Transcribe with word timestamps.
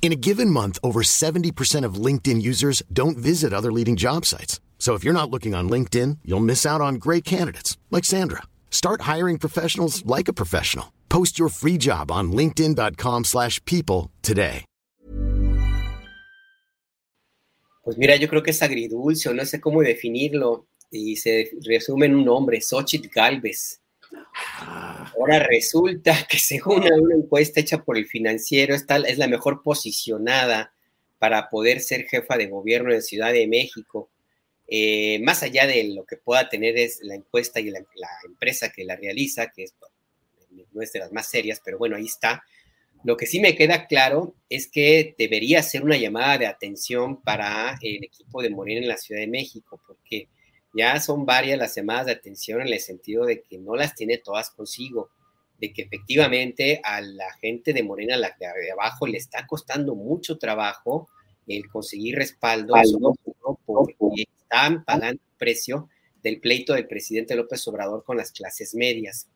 In 0.00 0.10
a 0.10 0.16
given 0.16 0.48
month, 0.48 0.78
over 0.82 1.02
70% 1.02 1.84
of 1.84 2.02
LinkedIn 2.06 2.40
users 2.40 2.82
don't 2.90 3.18
visit 3.18 3.52
other 3.52 3.70
leading 3.70 3.94
job 3.94 4.24
sites. 4.24 4.58
So 4.78 4.94
if 4.94 5.04
you're 5.04 5.12
not 5.12 5.30
looking 5.30 5.54
on 5.54 5.68
LinkedIn, 5.68 6.20
you'll 6.24 6.40
miss 6.40 6.64
out 6.64 6.80
on 6.80 6.94
great 6.94 7.26
candidates 7.26 7.76
like 7.90 8.06
Sandra. 8.06 8.44
Start 8.70 9.02
hiring 9.02 9.36
professionals 9.38 10.02
like 10.06 10.28
a 10.28 10.32
professional. 10.32 10.94
Post 11.10 11.38
your 11.38 11.50
free 11.50 11.76
job 11.76 12.10
on 12.10 12.32
linkedin.com/people 12.32 14.10
today. 14.22 14.64
Pues 17.88 17.96
mira, 17.96 18.16
yo 18.16 18.28
creo 18.28 18.42
que 18.42 18.50
es 18.50 18.60
agridulce, 18.62 19.32
no 19.32 19.46
sé 19.46 19.60
cómo 19.60 19.80
definirlo, 19.80 20.66
y 20.90 21.16
se 21.16 21.50
resume 21.64 22.04
en 22.04 22.16
un 22.16 22.24
nombre, 22.26 22.60
Xochitl 22.60 23.08
Galvez. 23.08 23.80
Ahora 25.18 25.38
resulta 25.40 26.26
que 26.28 26.38
según 26.38 26.84
una 26.92 27.14
encuesta 27.14 27.60
hecha 27.60 27.82
por 27.82 27.96
el 27.96 28.06
financiero, 28.06 28.74
esta 28.74 28.96
es 28.96 29.18
la 29.18 29.28
mejor 29.28 29.62
posicionada 29.62 30.72
para 31.18 31.48
poder 31.48 31.80
ser 31.80 32.06
jefa 32.06 32.36
de 32.36 32.46
gobierno 32.46 32.92
de 32.92 33.02
Ciudad 33.02 33.32
de 33.32 33.46
México. 33.46 34.10
Eh, 34.68 35.18
más 35.20 35.42
allá 35.42 35.66
de 35.66 35.82
lo 35.94 36.04
que 36.04 36.16
pueda 36.16 36.48
tener 36.48 36.76
es 36.76 37.00
la 37.02 37.14
encuesta 37.14 37.58
y 37.60 37.70
la, 37.70 37.80
empresa 38.26 38.70
que 38.70 38.84
la 38.84 38.96
realiza, 38.96 39.50
que 39.50 39.64
es, 39.64 39.74
no 40.72 40.82
es 40.82 40.92
de 40.92 41.00
las 41.00 41.12
más 41.12 41.28
serias, 41.28 41.60
pero 41.64 41.78
bueno, 41.78 41.96
ahí 41.96 42.06
está. 42.06 42.44
Lo 43.04 43.16
que 43.16 43.26
sí 43.26 43.40
me 43.40 43.54
queda 43.54 43.86
claro 43.86 44.34
es 44.48 44.68
que 44.68 45.14
debería 45.16 45.62
ser 45.62 45.84
una 45.84 45.96
llamada 45.96 46.38
de 46.38 46.46
atención 46.46 47.22
para 47.22 47.78
el 47.80 48.04
equipo 48.04 48.42
de 48.42 48.50
Morena 48.50 48.80
en 48.80 48.88
la 48.88 48.96
Ciudad 48.96 49.20
de 49.20 49.28
México, 49.28 49.80
porque 49.86 50.28
ya 50.74 51.00
son 51.00 51.24
varias 51.26 51.58
las 51.58 51.74
llamadas 51.74 52.06
de 52.06 52.12
atención 52.12 52.60
en 52.60 52.68
el 52.68 52.80
sentido 52.80 53.24
de 53.24 53.42
que 53.42 53.58
no 53.58 53.74
las 53.74 53.94
tiene 53.94 54.18
todas 54.18 54.50
consigo, 54.50 55.10
de 55.58 55.72
que 55.72 55.82
efectivamente 55.82 56.80
a 56.84 57.00
la 57.00 57.32
gente 57.34 57.72
de 57.72 57.82
Morena, 57.82 58.16
la 58.16 58.36
de 58.38 58.70
abajo, 58.70 59.06
le 59.06 59.18
está 59.18 59.46
costando 59.46 59.94
mucho 59.94 60.38
trabajo 60.38 61.08
el 61.46 61.68
conseguir 61.68 62.16
respaldo, 62.16 62.74
porque 63.64 64.24
están 64.40 64.84
pagando 64.84 65.20
el 65.22 65.36
precio 65.38 65.88
del 66.22 66.40
pleito 66.40 66.74
del 66.74 66.86
presidente 66.86 67.34
López 67.34 67.66
Obrador 67.68 68.04
con 68.04 68.16
las 68.16 68.32
clases 68.32 68.74
medias. 68.74 69.28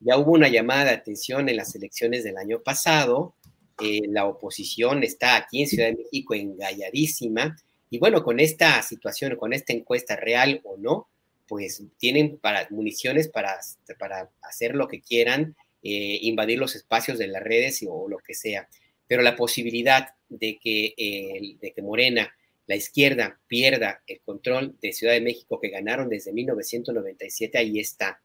Ya 0.00 0.18
hubo 0.18 0.32
una 0.32 0.48
llamada 0.48 0.84
de 0.84 0.90
atención 0.90 1.48
en 1.48 1.56
las 1.56 1.74
elecciones 1.74 2.24
del 2.24 2.38
año 2.38 2.62
pasado, 2.62 3.34
eh, 3.80 4.00
la 4.08 4.26
oposición 4.26 5.04
está 5.04 5.36
aquí 5.36 5.62
en 5.62 5.68
Ciudad 5.68 5.88
de 5.88 5.96
México 5.96 6.34
engalladísima, 6.34 7.56
y 7.90 7.98
bueno, 7.98 8.22
con 8.22 8.40
esta 8.40 8.82
situación, 8.82 9.36
con 9.36 9.52
esta 9.52 9.72
encuesta 9.72 10.16
real 10.16 10.60
o 10.64 10.76
no, 10.76 11.08
pues 11.46 11.82
tienen 11.96 12.38
para, 12.38 12.68
municiones 12.70 13.28
para, 13.28 13.58
para 13.98 14.30
hacer 14.42 14.74
lo 14.74 14.88
que 14.88 15.00
quieran, 15.00 15.56
eh, 15.82 16.18
invadir 16.22 16.58
los 16.58 16.76
espacios 16.76 17.18
de 17.18 17.28
las 17.28 17.42
redes 17.42 17.84
o 17.88 18.08
lo 18.08 18.18
que 18.18 18.34
sea. 18.34 18.68
Pero 19.06 19.22
la 19.22 19.36
posibilidad 19.36 20.14
de 20.28 20.58
que, 20.58 21.56
de 21.60 21.72
que 21.72 21.82
Morena, 21.82 22.34
la 22.66 22.76
izquierda, 22.76 23.40
pierda 23.46 24.02
el 24.06 24.20
control 24.20 24.76
de 24.82 24.92
Ciudad 24.92 25.14
de 25.14 25.22
México 25.22 25.58
que 25.58 25.70
ganaron 25.70 26.10
desde 26.10 26.34
1997, 26.34 27.56
ahí 27.56 27.80
está. 27.80 28.20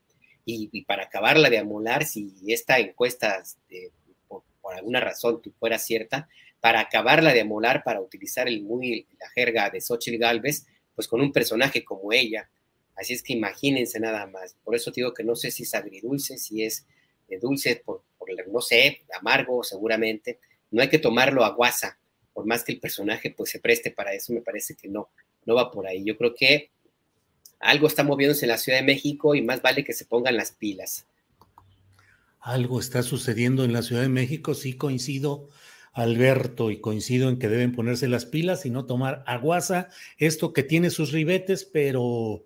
Y, 0.45 0.81
para 0.84 1.03
acabarla 1.03 1.50
de 1.50 1.59
amolar, 1.59 2.03
si 2.03 2.34
esta 2.47 2.78
encuesta, 2.80 3.41
este, 3.41 3.91
por, 4.28 4.44
por, 4.62 4.75
alguna 4.75 5.00
razón 5.00 5.41
fuera 5.57 5.80
cierta, 5.80 6.28
para 6.63 6.79
acabarla 6.79 7.34
de 7.34 7.41
amolar, 7.41 7.84
para 7.84 8.00
utilizar 8.00 8.47
el 8.47 8.63
muy, 8.63 9.06
la 9.19 9.29
jerga 9.31 9.69
de 9.69 9.81
Xochitl 9.81 10.18
Galvez, 10.18 10.66
pues 10.96 11.09
con 11.09 11.19
un 11.19 11.34
personaje 11.34 11.84
como 11.84 12.13
ella. 12.13 12.50
Así 12.96 13.12
es 13.12 13.22
que 13.22 13.34
imagínense 13.34 14.00
nada 14.00 14.28
más. 14.28 14.56
Por 14.63 14.74
eso 14.74 14.90
digo 14.90 15.13
que 15.13 15.25
no 15.25 15.35
sé 15.35 15.51
si 15.51 15.63
es 15.63 15.75
agridulce, 15.75 16.38
si 16.38 16.63
es 16.63 16.85
de 17.28 17.38
dulce, 17.38 17.81
por, 17.84 18.03
por, 18.18 18.29
no 18.47 18.62
sé, 18.62 19.01
amargo 19.19 19.62
seguramente. 19.62 20.40
No 20.72 20.81
hay 20.81 20.88
que 20.88 21.00
tomarlo 21.00 21.44
a 21.44 21.50
guasa, 21.50 22.00
por 22.31 22.46
más 22.46 22.63
que 22.63 22.72
el 22.72 22.80
personaje 22.80 23.31
pues 23.31 23.50
se 23.50 23.59
preste 23.59 23.91
para 23.91 24.13
eso, 24.13 24.31
me 24.31 24.40
parece 24.40 24.74
que 24.74 24.88
no, 24.88 25.09
no 25.45 25.56
va 25.56 25.69
por 25.69 25.85
ahí. 25.85 26.06
Yo 26.06 26.16
creo 26.16 26.34
que 26.34 26.72
algo 27.59 27.88
está 27.88 28.06
moviéndose 28.06 28.45
en 28.45 28.51
la 28.51 28.57
Ciudad 28.57 28.80
de 28.80 28.85
México 28.85 29.35
y 29.35 29.41
más 29.41 29.62
vale 29.62 29.84
que 29.84 29.91
se 29.91 30.06
pongan 30.06 30.38
las 30.38 30.53
pilas. 30.53 31.07
Algo 32.40 32.80
está 32.80 33.03
sucediendo 33.03 33.66
en 33.66 33.74
la 33.74 33.81
Ciudad 33.81 34.03
de 34.03 34.07
México, 34.07 34.53
sí 34.53 34.78
coincido 34.78 35.50
Alberto, 35.93 36.71
y 36.71 36.81
coincido 36.81 37.29
en 37.29 37.37
que 37.37 37.49
deben 37.49 37.71
ponerse 37.71 38.07
las 38.07 38.25
pilas 38.25 38.65
y 38.65 38.69
no 38.69 38.85
tomar 38.85 39.23
aguasa, 39.27 39.89
esto 40.17 40.51
que 40.51 40.63
tiene 40.63 40.89
sus 40.89 41.11
ribetes, 41.11 41.65
pero 41.65 42.43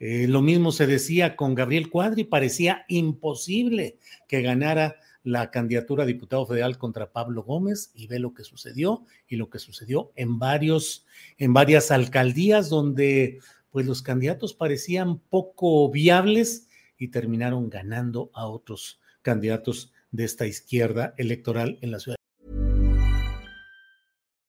eh, 0.00 0.26
lo 0.28 0.42
mismo 0.42 0.72
se 0.72 0.86
decía 0.86 1.36
con 1.36 1.54
Gabriel 1.54 1.90
Cuadri, 1.90 2.24
parecía 2.24 2.84
imposible 2.88 3.98
que 4.26 4.42
ganara 4.42 4.96
la 5.24 5.50
candidatura 5.50 6.04
a 6.04 6.06
diputado 6.06 6.46
federal 6.46 6.78
contra 6.78 7.12
Pablo 7.12 7.42
Gómez 7.42 7.90
y 7.94 8.06
ve 8.06 8.18
lo 8.18 8.34
que 8.34 8.44
sucedió 8.44 9.04
y 9.26 9.36
lo 9.36 9.50
que 9.50 9.58
sucedió 9.58 10.12
en 10.14 10.38
varios 10.38 11.06
en 11.36 11.52
varias 11.52 11.90
alcaldías 11.90 12.68
donde 12.68 13.40
pues 13.70 13.84
los 13.84 14.00
candidatos 14.00 14.54
parecían 14.54 15.18
poco 15.18 15.90
viables 15.90 16.68
y 16.96 17.08
terminaron 17.08 17.68
ganando 17.68 18.30
a 18.32 18.46
otros 18.46 19.00
candidatos 19.22 19.92
de 20.10 20.24
esta 20.24 20.46
izquierda 20.46 21.14
electoral 21.18 21.78
en 21.82 21.90
la 21.90 21.98
ciudad. 21.98 22.17